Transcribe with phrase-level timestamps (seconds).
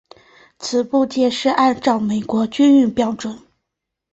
[0.57, 3.37] 此部件是按照美国军用标准。